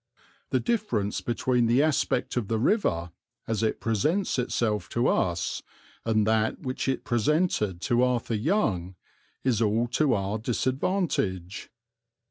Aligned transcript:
The 0.49 0.59
difference 0.59 1.21
between 1.21 1.67
the 1.67 1.83
aspect 1.83 2.35
of 2.35 2.47
the 2.47 2.57
river, 2.57 3.11
as 3.47 3.61
it 3.61 3.79
presents 3.79 4.39
itself 4.39 4.89
to 4.89 5.05
us, 5.07 5.61
and 6.03 6.25
that 6.25 6.61
which 6.61 6.87
it 6.87 7.03
presented 7.03 7.81
to 7.81 8.01
Arthur 8.01 8.33
Young 8.33 8.95
is 9.43 9.61
all 9.61 9.85
to 9.89 10.15
our 10.15 10.39
disadvantage. 10.39 11.69